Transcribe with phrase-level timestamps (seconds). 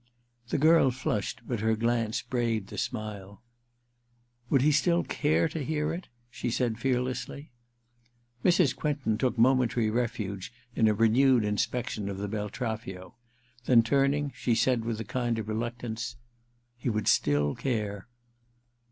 [0.49, 3.43] The girl flushed, but her glance braved the smile.
[3.93, 7.51] * Would he still care to hear it?' she said fearlessly.
[7.51, 8.75] Ill THE QUICKSAND 303 Mrs.
[8.79, 13.13] Quentin took momentary refuge in a renewed inspection of the Beltraffio;
[13.65, 16.15] then, turning, she said, with a kind of reluctance:
[16.45, 18.07] * He would still care.'